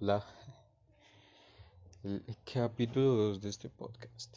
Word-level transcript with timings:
Hola. 0.00 0.24
El 2.04 2.22
capítulo 2.54 3.14
2 3.14 3.40
de 3.40 3.48
este 3.48 3.68
podcast. 3.68 4.36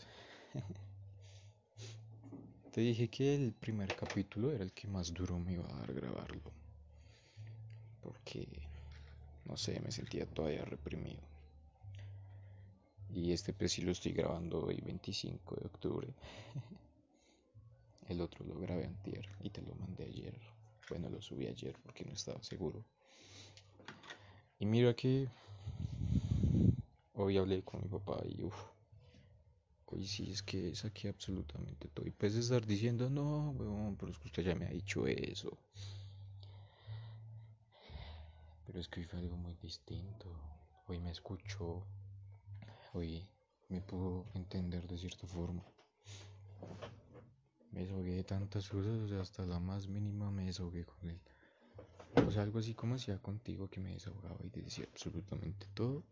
Te 2.71 2.81
dije 2.81 3.07
que 3.10 3.36
el 3.36 3.54
primer 3.54 3.96
capítulo 3.96 4.52
era 4.52 4.63
el 4.63 4.71
que 4.71 4.88
más 4.88 5.13
duro 5.13 5.38
me 5.38 5.54
iba 5.54 5.63
a 5.66 5.79
dar 5.82 5.94
grabarlo. 5.94 6.52
Porque, 8.02 8.47
no 9.46 9.55
sé, 9.55 9.79
me 9.82 9.92
sentía 9.92 10.26
todavía 10.26 10.66
reprimido. 10.66 11.21
Y 13.14 13.32
este 13.32 13.54
pues 13.54 13.78
lo 13.78 13.91
estoy 13.91 14.14
grabando 14.14 14.66
hoy 14.66 14.82
25 14.82 15.57
de 15.57 15.68
octubre. 15.68 16.07
El 18.09 18.20
otro 18.20 18.43
lo 18.46 18.59
grabé 18.59 18.86
antier 18.86 19.30
y 19.41 19.52
te 19.52 19.62
lo 19.62 19.75
mandé 19.75 20.05
ayer. 20.05 20.41
Bueno, 20.89 21.07
lo 21.07 21.21
subí 21.21 21.46
ayer 21.46 21.75
porque 21.84 22.04
no 22.04 22.14
estaba 22.14 22.41
seguro. 22.41 22.84
Y 24.57 24.66
mira 24.66 24.96
que 24.96 25.28
hoy 27.23 27.38
hablé 27.38 27.63
con 27.63 27.81
mi 27.81 27.88
papá 27.88 28.21
y 28.25 28.43
uff, 28.43 28.55
hoy 29.85 30.05
sí 30.05 30.31
es 30.31 30.41
que 30.41 30.73
saqué 30.75 31.09
absolutamente 31.09 31.88
todo. 31.89 32.07
Y 32.07 32.12
puedes 32.12 32.35
estar 32.35 32.66
diciendo, 32.66 33.09
no, 33.09 33.52
weón, 33.52 33.95
pero 33.98 34.12
es 34.12 34.20
que 34.20 34.27
usted 34.27 34.43
ya 34.43 34.55
me 34.55 34.66
ha 34.66 34.70
dicho 34.70 35.05
eso. 35.07 35.57
Pero 38.65 38.79
es 38.79 38.88
que 38.88 39.02
hoy 39.02 39.05
fue 39.05 39.20
algo 39.20 39.38
muy 39.38 39.55
distinto. 39.55 40.27
Hoy 40.88 40.99
me 40.99 41.12
escuchó. 41.12 41.85
Hoy 42.93 43.27
me 43.70 43.81
pudo 43.81 44.26
entender 44.34 44.88
de 44.88 44.98
cierta 44.98 45.27
forma. 45.27 45.63
Me 47.71 47.81
desahogué 47.81 48.15
de 48.15 48.23
tantas 48.23 48.67
cosas, 48.67 48.99
o 48.99 49.07
sea, 49.07 49.21
hasta 49.21 49.45
la 49.45 49.59
más 49.59 49.88
mínima 49.88 50.29
me 50.29 50.45
desahogué 50.45 50.85
con 50.85 51.09
él. 51.09 51.21
O 52.27 52.31
sea, 52.31 52.43
algo 52.43 52.59
así 52.59 52.73
como 52.73 52.95
hacía 52.95 53.17
contigo 53.20 53.70
que 53.70 53.79
me 53.79 53.93
desahogaba 53.93 54.40
y 54.43 54.49
decía 54.49 54.85
absolutamente 54.91 55.67
todo. 55.73 56.03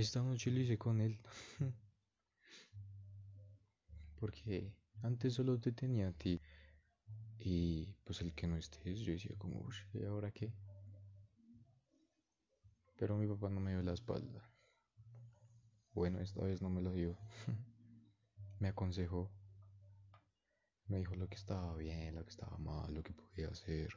Esta 0.00 0.22
noche 0.22 0.50
lo 0.50 0.60
hice 0.60 0.78
con 0.78 0.98
él. 1.02 1.20
Porque 4.18 4.72
antes 5.02 5.34
solo 5.34 5.60
te 5.60 5.72
tenía 5.72 6.08
a 6.08 6.12
ti. 6.12 6.40
Y 7.38 7.92
pues 8.04 8.22
el 8.22 8.32
que 8.32 8.46
no 8.46 8.56
estés, 8.56 9.00
yo 9.00 9.12
decía 9.12 9.36
como, 9.36 9.68
¿y 9.92 10.02
ahora 10.04 10.30
qué? 10.30 10.54
Pero 12.96 13.18
mi 13.18 13.26
papá 13.26 13.50
no 13.50 13.60
me 13.60 13.72
dio 13.72 13.82
la 13.82 13.92
espalda. 13.92 14.42
Bueno, 15.92 16.18
esta 16.20 16.42
vez 16.44 16.62
no 16.62 16.70
me 16.70 16.80
lo 16.80 16.94
dio. 16.94 17.18
me 18.58 18.68
aconsejó. 18.68 19.30
Me 20.86 20.96
dijo 20.96 21.14
lo 21.14 21.28
que 21.28 21.36
estaba 21.36 21.76
bien, 21.76 22.14
lo 22.14 22.24
que 22.24 22.30
estaba 22.30 22.56
mal, 22.56 22.94
lo 22.94 23.02
que 23.02 23.12
podía 23.12 23.48
hacer. 23.48 23.90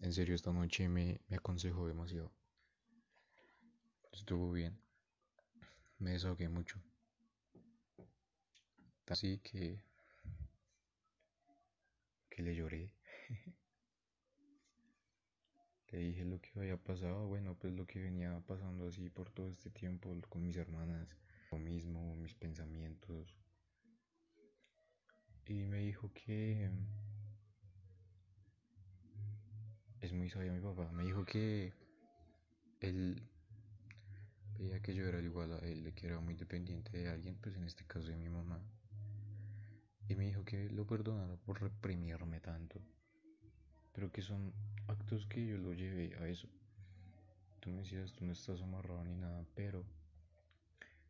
En 0.00 0.12
serio, 0.12 0.34
esta 0.34 0.52
noche 0.52 0.86
me, 0.90 1.22
me 1.28 1.36
aconsejó 1.36 1.86
demasiado. 1.86 2.30
Estuvo 4.12 4.52
bien. 4.52 4.85
Me 5.98 6.12
desahogué 6.12 6.48
mucho. 6.48 6.80
Así 9.06 9.38
que... 9.38 9.82
que 12.28 12.42
le 12.42 12.54
lloré. 12.54 12.92
le 15.92 15.98
dije 15.98 16.24
lo 16.24 16.40
que 16.40 16.50
había 16.58 16.76
pasado, 16.76 17.26
bueno, 17.26 17.56
pues 17.58 17.72
lo 17.72 17.86
que 17.86 18.00
venía 18.00 18.42
pasando 18.46 18.88
así 18.88 19.08
por 19.08 19.30
todo 19.30 19.48
este 19.48 19.70
tiempo 19.70 20.14
con 20.28 20.42
mis 20.42 20.56
hermanas, 20.56 21.16
lo 21.50 21.58
mismo, 21.58 22.14
mis 22.16 22.34
pensamientos. 22.34 23.34
Y 25.46 25.64
me 25.64 25.78
dijo 25.78 26.12
que 26.12 26.70
es 30.00 30.12
muy 30.12 30.28
sabio 30.28 30.52
mi 30.52 30.60
papá. 30.60 30.90
Me 30.92 31.04
dijo 31.04 31.24
que 31.24 31.72
él 32.80 33.22
veía 34.58 34.80
que 34.80 34.94
yo 34.94 35.06
era 35.06 35.20
igual 35.20 35.52
a 35.52 35.58
él, 35.58 35.92
que 35.94 36.06
era 36.06 36.20
muy 36.20 36.34
dependiente 36.34 36.96
de 36.96 37.08
alguien, 37.08 37.36
pues 37.40 37.56
en 37.56 37.64
este 37.64 37.84
caso 37.84 38.08
de 38.08 38.16
mi 38.16 38.28
mamá. 38.28 38.60
Y 40.08 40.14
me 40.14 40.26
dijo 40.26 40.44
que 40.44 40.70
lo 40.70 40.86
perdonara 40.86 41.36
por 41.36 41.60
reprimirme 41.60 42.40
tanto. 42.40 42.80
Pero 43.92 44.12
que 44.12 44.22
son 44.22 44.52
actos 44.88 45.26
que 45.26 45.44
yo 45.44 45.56
lo 45.58 45.72
llevé 45.72 46.14
a 46.16 46.28
eso. 46.28 46.48
Tú 47.60 47.70
me 47.70 47.78
decías, 47.78 48.12
tú 48.12 48.24
no 48.24 48.32
estás 48.32 48.60
amarrado 48.62 49.02
ni 49.04 49.14
nada, 49.14 49.44
pero 49.54 49.84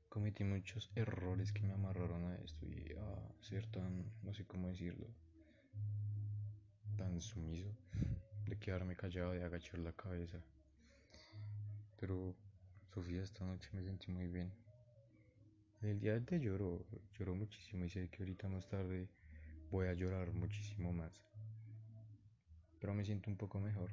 cometí 0.09 0.45
muchos 0.45 0.91
errores 0.95 1.53
que 1.53 1.63
me 1.63 1.75
amarraron 1.75 2.25
a 2.25 2.37
esto 2.37 2.65
y 2.65 2.95
a 2.99 3.43
ser 3.43 3.67
tan, 3.67 4.11
no 4.23 4.33
sé 4.33 4.47
cómo 4.47 4.69
decirlo, 4.69 5.07
tan 6.97 7.21
sumiso 7.21 7.69
de 8.47 8.59
quedarme 8.59 8.97
callado, 8.97 9.33
de 9.33 9.45
agachar 9.45 9.79
la 9.81 9.93
cabeza. 9.93 10.39
Pero, 12.01 12.35
Sofía, 12.97 13.23
esta 13.23 13.45
noche 13.45 13.69
me 13.75 13.83
sentí 13.83 14.11
muy 14.11 14.27
bien. 14.27 14.51
El 15.83 16.01
día 16.01 16.19
de 16.19 16.41
lloro, 16.41 16.87
lloro 17.13 17.35
muchísimo 17.35 17.85
y 17.85 17.91
sé 17.91 18.09
que 18.09 18.23
ahorita 18.23 18.49
más 18.49 18.67
tarde 18.71 19.11
voy 19.71 19.89
a 19.89 19.93
llorar 19.93 20.33
muchísimo 20.33 20.95
más. 20.95 21.13
Pero 22.81 22.95
me 22.95 23.05
siento 23.05 23.29
un 23.29 23.37
poco 23.37 23.61
mejor. 23.61 23.91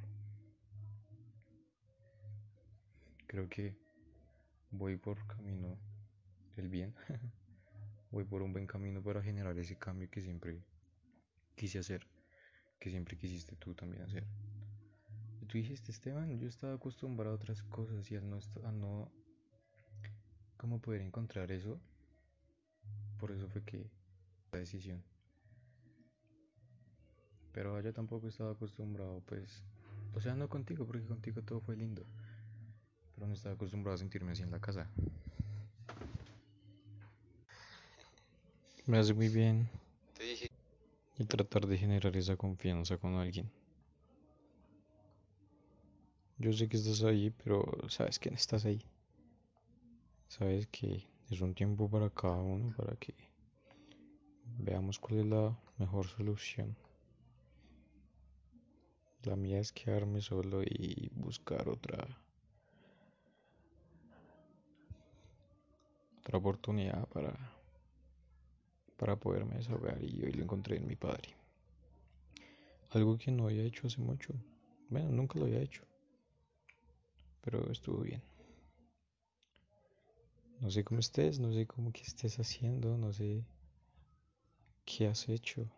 Creo 3.28 3.50
que 3.50 3.76
voy 4.72 4.96
por 4.96 5.28
camino 5.28 5.78
del 6.56 6.70
bien. 6.70 6.96
voy 8.10 8.24
por 8.24 8.42
un 8.42 8.54
buen 8.54 8.68
camino 8.68 9.04
para 9.04 9.22
generar 9.22 9.58
ese 9.58 9.78
cambio 9.78 10.10
que 10.10 10.22
siempre 10.22 10.64
quise 11.56 11.78
hacer, 11.78 12.08
que 12.80 12.90
siempre 12.90 13.18
quisiste 13.18 13.58
tú 13.58 13.74
también 13.74 14.04
hacer. 14.04 14.26
Tú 15.48 15.58
dijiste, 15.58 15.92
Esteban, 15.92 16.40
yo 16.40 16.48
estaba 16.48 16.74
acostumbrado 16.74 17.34
a 17.34 17.36
otras 17.36 17.62
cosas 17.64 18.10
y 18.10 18.16
al 18.16 18.30
no, 18.30 18.40
a 18.64 18.72
no 18.72 19.12
cómo 20.58 20.80
poder 20.80 21.02
encontrar 21.02 21.52
eso. 21.52 21.80
Por 23.20 23.32
eso 23.32 23.48
fue 23.50 23.64
que 23.64 23.90
la 24.52 24.60
decisión. 24.60 25.04
Pero 27.52 27.80
yo 27.82 27.94
tampoco 27.94 28.28
estaba 28.28 28.52
acostumbrado, 28.52 29.22
pues, 29.26 29.64
o 30.16 30.22
sea, 30.22 30.36
no 30.36 30.50
contigo, 30.50 30.86
porque 30.86 31.06
contigo 31.06 31.42
todo 31.42 31.60
fue 31.60 31.76
lindo. 31.76 32.06
Pero 33.14 33.28
no 33.28 33.34
estaba 33.34 33.56
acostumbrado 33.56 33.96
a 33.96 33.98
sentirme 34.00 34.32
así 34.32 34.42
en 34.42 34.52
la 34.52 34.60
casa. 34.60 34.90
Me 38.86 38.98
hace 38.98 39.14
muy 39.14 39.30
bien. 39.30 39.70
Y 41.18 41.26
tratar 41.26 41.68
de 41.68 41.78
generar 41.78 42.16
esa 42.18 42.36
confianza 42.36 42.98
con 42.98 43.16
alguien. 43.16 43.52
Yo 46.38 46.52
sé 46.52 46.68
que 46.68 46.78
estás 46.78 47.04
ahí, 47.04 47.30
pero 47.30 47.64
sabes 47.90 48.20
que 48.20 48.30
no 48.30 48.36
estás 48.36 48.66
ahí. 48.66 48.84
Sabes 50.28 50.68
que 50.68 51.08
es 51.30 51.42
un 51.42 51.54
tiempo 51.54 51.90
para 51.90 52.10
cada 52.10 52.38
uno, 52.38 52.74
para 52.76 52.96
que 52.96 53.14
veamos 54.58 55.00
cuál 55.00 55.20
es 55.20 55.26
la 55.28 55.56
mejor 55.78 56.08
solución. 56.08 56.76
La 59.24 59.36
mía 59.36 59.60
es 59.60 59.72
quedarme 59.72 60.22
solo 60.22 60.64
y 60.64 61.10
buscar 61.16 61.70
otra 61.70 62.06
otra 66.18 66.38
oportunidad 66.38 67.08
para 67.10 67.34
para 68.98 69.16
poderme 69.18 69.56
desahogar 69.56 70.02
y 70.04 70.24
hoy 70.24 70.32
lo 70.32 70.44
encontré 70.44 70.78
en 70.78 70.88
mi 70.88 70.96
padre. 70.96 71.30
Algo 72.92 73.18
que 73.18 73.32
no 73.32 73.46
había 73.46 73.64
hecho 73.64 73.88
hace 73.88 74.02
mucho. 74.02 74.34
Bueno, 74.90 75.10
nunca 75.10 75.40
lo 75.40 75.46
había 75.46 75.62
hecho. 75.62 75.84
Pero 77.44 77.70
estuvo 77.72 78.00
bien. 78.02 78.24
No 80.62 80.72
sé 80.72 80.84
cómo 80.84 81.02
estés, 81.02 81.40
no 81.40 81.52
sé 81.52 81.68
cómo 81.68 81.92
que 81.92 82.04
estés 82.04 82.40
haciendo, 82.40 82.98
no 82.98 83.12
sé 83.12 83.44
qué 84.86 85.08
has 85.08 85.28
hecho. 85.28 85.70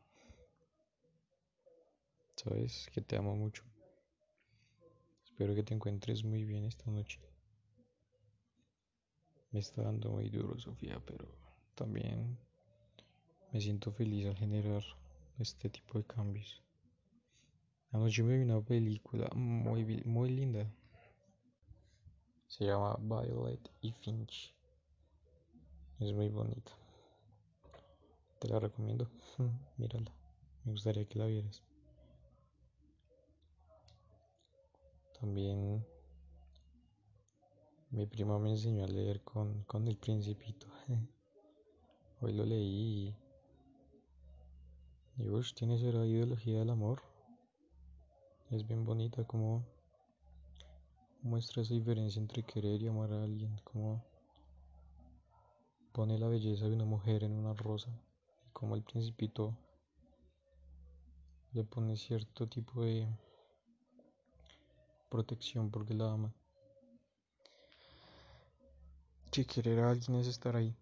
Sabes 2.35 2.87
que 2.93 3.01
te 3.01 3.17
amo 3.17 3.35
mucho. 3.35 3.63
Espero 5.23 5.55
que 5.55 5.63
te 5.63 5.73
encuentres 5.73 6.23
muy 6.23 6.43
bien 6.43 6.65
esta 6.65 6.91
noche. 6.91 7.19
Me 9.51 9.59
está 9.59 9.81
dando 9.81 10.11
muy 10.11 10.29
duro, 10.29 10.59
Sofía, 10.59 11.01
pero 11.05 11.25
también 11.73 12.37
me 13.51 13.59
siento 13.59 13.91
feliz 13.91 14.27
al 14.27 14.35
generar 14.35 14.83
este 15.39 15.69
tipo 15.69 15.97
de 15.97 16.05
cambios. 16.05 16.61
Anoche 17.91 18.21
me 18.21 18.37
vi 18.37 18.43
una 18.43 18.61
película 18.61 19.29
muy, 19.33 20.03
muy 20.05 20.29
linda. 20.29 20.69
Se 22.47 22.65
llama 22.65 22.97
Violet 22.99 23.69
y 23.81 23.91
Finch. 23.91 24.53
Es 25.99 26.13
muy 26.13 26.29
bonita. 26.29 26.71
Te 28.39 28.47
la 28.47 28.59
recomiendo. 28.59 29.09
Mírala. 29.77 30.11
Me 30.63 30.71
gustaría 30.71 31.05
que 31.05 31.19
la 31.19 31.25
vieras. 31.25 31.63
También 35.19 35.85
mi 37.91 38.05
prima 38.05 38.37
me 38.39 38.51
enseñó 38.51 38.83
a 38.83 38.87
leer 38.87 39.21
con, 39.21 39.63
con 39.63 39.87
el 39.87 39.97
principito. 39.97 40.67
Hoy 42.21 42.33
lo 42.33 42.45
leí 42.45 43.15
y, 45.17 45.23
y 45.23 45.29
uff, 45.29 45.53
tiene 45.53 45.75
esa 45.75 46.05
ideología 46.05 46.59
del 46.59 46.69
amor. 46.69 47.01
Es 48.49 48.67
bien 48.67 48.83
bonita 48.83 49.23
como 49.25 49.65
muestra 51.25 51.63
esa 51.63 51.73
diferencia 51.73 52.21
entre 52.21 52.43
querer 52.43 52.83
y 52.83 52.87
amar 52.87 53.11
a 53.11 53.23
alguien, 53.23 53.59
cómo 53.63 54.05
pone 55.91 56.19
la 56.19 56.27
belleza 56.27 56.65
de 56.67 56.75
una 56.75 56.85
mujer 56.85 57.23
en 57.23 57.31
una 57.31 57.55
rosa, 57.55 57.89
y 58.47 58.51
cómo 58.51 58.75
el 58.75 58.83
principito 58.83 59.57
le 61.53 61.63
pone 61.63 61.97
cierto 61.97 62.47
tipo 62.47 62.83
de 62.83 63.07
protección 65.09 65.71
porque 65.71 65.95
la 65.95 66.11
ama. 66.11 66.31
Que 69.31 69.45
querer 69.47 69.79
a 69.79 69.89
alguien 69.89 70.19
es 70.19 70.27
estar 70.27 70.55
ahí. 70.55 70.75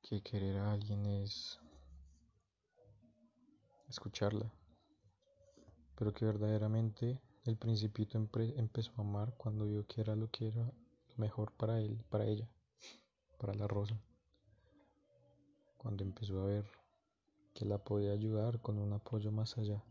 Que 0.00 0.22
querer 0.22 0.56
a 0.56 0.72
alguien 0.72 1.04
es 1.04 1.60
escucharla. 3.88 4.50
Pero 5.96 6.14
que 6.14 6.24
verdaderamente 6.24 7.20
el 7.46 7.56
principito 7.56 8.18
empezó 8.56 8.92
a 8.96 9.00
amar 9.00 9.34
cuando 9.36 9.66
vio 9.66 9.86
que 9.86 10.00
era 10.00 10.16
lo 10.16 10.30
que 10.30 10.48
era 10.48 10.64
lo 10.64 11.16
mejor 11.16 11.52
para 11.52 11.80
él, 11.80 12.02
para 12.08 12.26
ella, 12.26 12.48
para 13.38 13.54
la 13.54 13.68
rosa. 13.68 14.00
Cuando 15.76 16.02
empezó 16.02 16.42
a 16.42 16.46
ver 16.46 16.64
que 17.54 17.64
la 17.64 17.78
podía 17.78 18.12
ayudar 18.12 18.60
con 18.60 18.78
un 18.78 18.92
apoyo 18.92 19.30
más 19.30 19.56
allá, 19.58 19.82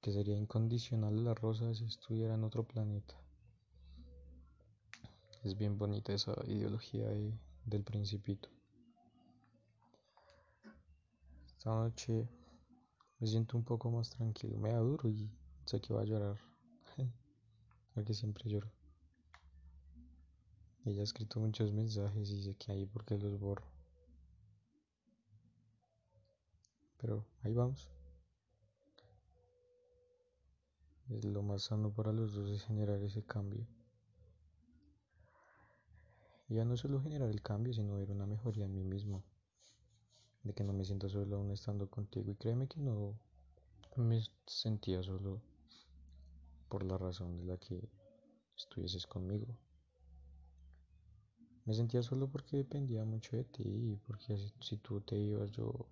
que 0.00 0.12
sería 0.12 0.36
incondicional 0.36 1.24
la 1.24 1.34
rosa 1.34 1.74
si 1.74 1.84
estuviera 1.84 2.34
en 2.34 2.44
otro 2.44 2.64
planeta. 2.64 3.14
Es 5.44 5.56
bien 5.56 5.78
bonita 5.78 6.12
esa 6.12 6.34
ideología 6.46 7.08
del 7.64 7.84
principito. 7.84 8.48
Esta 11.46 11.70
noche 11.70 12.28
me 13.18 13.26
siento 13.26 13.56
un 13.56 13.64
poco 13.64 13.90
más 13.90 14.10
tranquilo, 14.10 14.58
me 14.58 14.72
da 14.72 14.78
duro 14.78 15.08
y 15.08 15.30
sé 15.66 15.80
que 15.80 15.92
va 15.92 16.02
a 16.02 16.04
llorar, 16.04 16.38
porque 17.94 18.14
siempre 18.14 18.48
lloro. 18.48 18.70
Ella 20.84 21.00
ha 21.00 21.04
escrito 21.04 21.40
muchos 21.40 21.72
mensajes 21.72 22.30
y 22.30 22.44
sé 22.44 22.54
que 22.54 22.70
ahí 22.70 22.86
porque 22.86 23.18
los 23.18 23.40
borro. 23.40 23.66
Pero 26.98 27.26
ahí 27.42 27.52
vamos. 27.52 27.88
Es 31.10 31.24
lo 31.24 31.42
más 31.42 31.64
sano 31.64 31.92
para 31.92 32.12
los 32.12 32.34
dos 32.34 32.48
es 32.50 32.62
generar 32.62 33.02
ese 33.02 33.24
cambio. 33.24 33.66
Y 36.48 36.54
ya 36.54 36.64
no 36.64 36.76
solo 36.76 37.02
generar 37.02 37.30
el 37.30 37.42
cambio, 37.42 37.74
sino 37.74 37.96
ver 37.96 38.12
una 38.12 38.26
mejoría 38.26 38.66
en 38.66 38.74
mí 38.74 38.84
mismo. 38.84 39.24
De 40.44 40.54
que 40.54 40.62
no 40.62 40.72
me 40.72 40.84
siento 40.84 41.08
solo 41.08 41.36
aún 41.36 41.50
estando 41.50 41.90
contigo. 41.90 42.30
Y 42.30 42.36
créeme 42.36 42.68
que 42.68 42.78
no 42.78 43.18
me 43.96 44.22
sentía 44.46 45.02
solo 45.02 45.40
por 46.68 46.84
la 46.84 46.98
razón 46.98 47.36
de 47.36 47.44
la 47.44 47.56
que 47.58 47.88
estuvieses 48.56 49.06
conmigo. 49.06 49.56
Me 51.64 51.74
sentía 51.74 52.02
solo 52.02 52.28
porque 52.28 52.56
dependía 52.56 53.04
mucho 53.04 53.36
de 53.36 53.44
ti 53.44 53.64
y 53.64 53.96
porque 53.96 54.36
si 54.60 54.76
tú 54.78 55.00
te 55.00 55.16
ibas 55.16 55.50
yo 55.50 55.88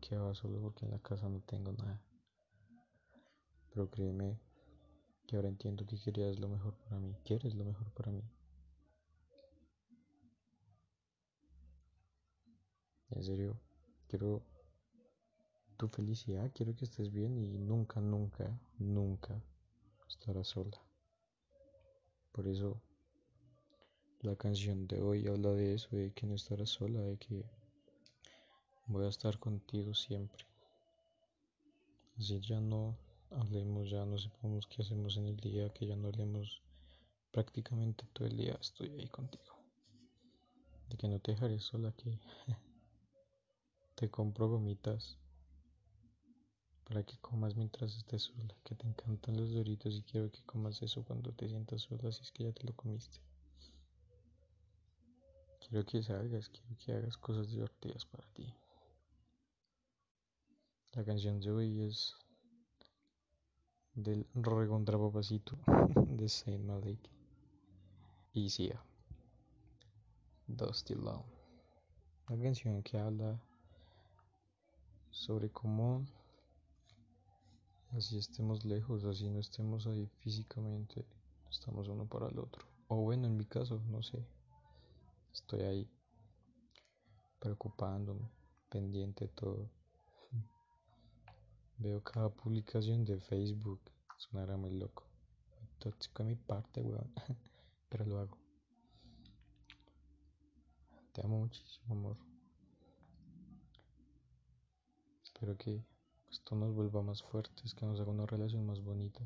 quedaba 0.00 0.34
solo 0.34 0.60
porque 0.60 0.84
en 0.84 0.90
la 0.90 0.98
casa 0.98 1.28
no 1.28 1.40
tengo 1.40 1.72
nada. 1.72 2.00
Pero 3.70 3.90
créeme 3.90 4.38
que 5.26 5.36
ahora 5.36 5.48
entiendo 5.48 5.86
que 5.86 5.98
querías 5.98 6.38
lo 6.38 6.48
mejor 6.48 6.74
para 6.76 6.98
mí, 6.98 7.16
quieres 7.24 7.54
lo 7.54 7.64
mejor 7.64 7.90
para 7.92 8.12
mí. 8.12 8.22
En 13.10 13.22
serio, 13.22 13.58
quiero 14.08 14.42
tu 15.76 15.88
felicidad, 15.88 16.50
quiero 16.54 16.74
que 16.76 16.84
estés 16.84 17.10
bien 17.10 17.38
y 17.38 17.58
nunca, 17.58 18.00
nunca, 18.00 18.60
nunca 18.78 19.42
estarás 20.14 20.48
sola. 20.48 20.80
Por 22.32 22.46
eso 22.46 22.80
la 24.20 24.36
canción 24.36 24.86
de 24.86 25.02
hoy 25.02 25.26
habla 25.26 25.50
de 25.50 25.74
eso, 25.74 25.88
de 25.90 26.12
que 26.12 26.26
no 26.26 26.34
estarás 26.34 26.70
sola, 26.70 27.00
de 27.00 27.16
que 27.18 27.44
voy 28.86 29.04
a 29.04 29.08
estar 29.08 29.38
contigo 29.38 29.92
siempre. 29.94 30.46
Así 32.16 32.40
ya 32.40 32.60
no 32.60 32.96
hablemos, 33.30 33.90
ya 33.90 34.04
no 34.06 34.16
sepamos 34.16 34.66
qué 34.68 34.82
hacemos 34.82 35.16
en 35.16 35.26
el 35.26 35.36
día, 35.36 35.68
que 35.70 35.86
ya 35.86 35.96
no 35.96 36.08
hablemos 36.08 36.62
prácticamente 37.32 38.06
todo 38.12 38.28
el 38.28 38.36
día, 38.36 38.56
estoy 38.60 38.90
ahí 38.90 39.08
contigo. 39.08 39.54
De 40.88 40.96
que 40.96 41.08
no 41.08 41.18
te 41.18 41.32
dejaré 41.32 41.58
sola, 41.58 41.92
que 41.92 42.18
te 43.96 44.08
compro 44.10 44.48
gomitas 44.48 45.18
para 46.94 47.04
que 47.04 47.18
comas 47.18 47.56
mientras 47.56 47.96
estés 47.96 48.22
sola, 48.22 48.54
que 48.62 48.76
te 48.76 48.86
encantan 48.86 49.36
los 49.36 49.52
doritos 49.52 49.96
y 49.96 50.02
quiero 50.02 50.30
que 50.30 50.40
comas 50.44 50.80
eso 50.80 51.02
cuando 51.02 51.32
te 51.32 51.48
sientas 51.48 51.82
sola, 51.82 52.12
si 52.12 52.22
es 52.22 52.30
que 52.30 52.44
ya 52.44 52.52
te 52.52 52.62
lo 52.62 52.72
comiste. 52.76 53.18
Quiero 55.58 55.84
que 55.84 56.04
salgas, 56.04 56.48
quiero 56.50 56.76
que 56.78 56.92
hagas 56.92 57.16
cosas 57.16 57.50
divertidas 57.50 58.06
para 58.06 58.24
ti. 58.28 58.46
La 60.92 61.04
canción 61.04 61.40
de 61.40 61.50
hoy 61.50 61.80
es 61.80 62.14
del 63.96 64.24
recontra 64.32 64.96
papacito 64.96 65.58
de 65.96 66.28
Saint 66.28 66.64
Malik 66.64 67.00
y 68.34 68.50
Sia 68.50 68.80
Dusty 70.46 70.94
Love 70.94 71.24
una 72.28 72.40
canción 72.40 72.84
que 72.84 72.98
habla 73.00 73.36
sobre 75.10 75.50
cómo 75.50 76.06
así 77.96 78.18
estemos 78.18 78.64
lejos, 78.64 79.04
así 79.04 79.30
no 79.30 79.38
estemos 79.38 79.86
ahí 79.86 80.06
físicamente, 80.18 81.04
estamos 81.50 81.88
uno 81.88 82.06
para 82.06 82.28
el 82.28 82.38
otro. 82.38 82.64
O 82.88 82.96
bueno, 82.96 83.26
en 83.26 83.36
mi 83.36 83.44
caso, 83.44 83.80
no 83.88 84.02
sé, 84.02 84.24
estoy 85.32 85.62
ahí 85.62 85.90
preocupándome, 87.38 88.28
pendiente 88.68 89.28
todo. 89.28 89.70
Veo 91.78 92.02
cada 92.02 92.30
publicación 92.30 93.04
de 93.04 93.18
Facebook. 93.20 93.80
Sonará 94.16 94.56
muy 94.56 94.72
loco. 94.72 95.04
Tóxico 95.78 96.24
mi 96.24 96.36
parte, 96.36 96.80
weón. 96.80 97.12
Pero 97.88 98.06
lo 98.06 98.18
hago. 98.18 98.38
Te 101.12 101.22
amo 101.22 101.40
muchísimo, 101.40 101.94
amor. 101.94 102.16
Espero 105.22 105.56
que 105.56 105.84
esto 106.34 106.56
nos 106.56 106.74
vuelva 106.74 107.00
más 107.00 107.22
fuertes, 107.22 107.74
que 107.74 107.86
nos 107.86 108.00
haga 108.00 108.10
una 108.10 108.26
relación 108.26 108.66
más 108.66 108.80
bonita. 108.82 109.20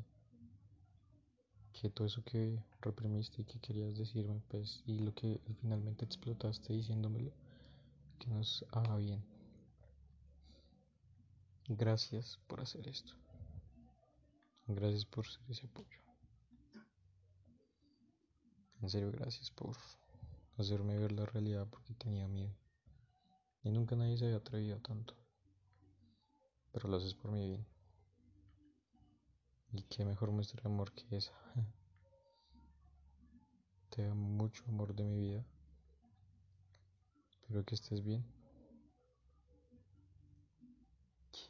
Que 1.73 1.89
todo 1.89 2.05
eso 2.05 2.23
que 2.23 2.63
reprimiste 2.81 3.41
y 3.41 3.45
que 3.45 3.59
querías 3.59 3.97
decirme, 3.97 4.41
pues, 4.47 4.83
y 4.85 4.99
lo 4.99 5.13
que 5.15 5.41
finalmente 5.59 6.05
explotaste 6.05 6.73
diciéndomelo, 6.73 7.31
que 8.19 8.27
nos 8.29 8.63
haga 8.71 8.95
bien. 8.97 9.23
Gracias 11.67 12.39
por 12.47 12.61
hacer 12.61 12.87
esto. 12.87 13.13
Gracias 14.67 15.05
por 15.05 15.25
ser 15.25 15.41
ese 15.49 15.65
apoyo. 15.65 15.99
En 18.81 18.89
serio, 18.89 19.11
gracias 19.11 19.49
por 19.49 19.75
hacerme 20.57 20.95
ver 20.97 21.11
la 21.11 21.25
realidad 21.25 21.67
porque 21.69 21.95
tenía 21.95 22.27
miedo. 22.27 22.55
Y 23.63 23.71
nunca 23.71 23.95
nadie 23.95 24.17
se 24.17 24.25
había 24.25 24.37
atrevido 24.37 24.79
tanto. 24.79 25.18
Pero 26.71 26.89
lo 26.89 26.97
haces 26.97 27.13
por 27.13 27.31
mi 27.31 27.47
bien. 27.47 27.65
Y 29.71 29.83
qué 29.83 30.05
mejor 30.05 30.31
muestra 30.31 30.61
de 30.61 30.69
amor 30.69 30.91
que 30.91 31.15
esa. 31.15 31.33
Te 33.89 34.03
da 34.03 34.13
mucho 34.13 34.63
amor 34.67 34.95
de 34.95 35.03
mi 35.03 35.17
vida. 35.17 35.45
Espero 37.29 37.65
que 37.65 37.75
estés 37.75 38.03
bien. 38.03 38.23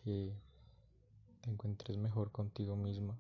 que 0.04 0.34
te 1.42 1.50
encuentres 1.50 1.98
mejor 1.98 2.32
contigo 2.32 2.76
misma, 2.76 3.18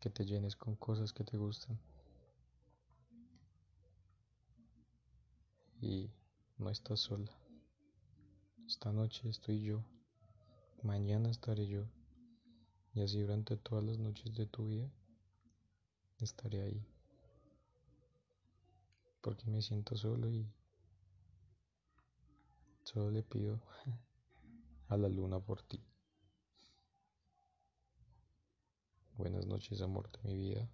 que 0.00 0.10
te 0.10 0.24
llenes 0.24 0.56
con 0.56 0.76
cosas 0.76 1.12
que 1.12 1.24
te 1.24 1.36
gustan 1.36 1.78
y 5.80 6.10
no 6.58 6.70
estás 6.70 7.00
sola. 7.00 7.45
Esta 8.66 8.90
noche 8.90 9.28
estoy 9.28 9.62
yo, 9.62 9.84
mañana 10.82 11.30
estaré 11.30 11.68
yo 11.68 11.84
y 12.94 13.00
así 13.00 13.20
durante 13.20 13.56
todas 13.56 13.84
las 13.84 13.98
noches 13.98 14.34
de 14.34 14.44
tu 14.46 14.66
vida 14.66 14.90
estaré 16.18 16.62
ahí. 16.62 16.84
Porque 19.20 19.46
me 19.46 19.62
siento 19.62 19.96
solo 19.96 20.32
y 20.32 20.52
solo 22.82 23.12
le 23.12 23.22
pido 23.22 23.60
a 24.88 24.96
la 24.96 25.08
luna 25.08 25.38
por 25.38 25.62
ti. 25.62 25.80
Buenas 29.16 29.46
noches, 29.46 29.80
amor 29.80 30.10
de 30.10 30.18
mi 30.28 30.36
vida. 30.36 30.68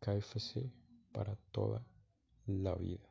KFC 0.00 0.70
para 1.12 1.34
toda 1.50 1.82
la 2.46 2.74
vida. 2.74 3.09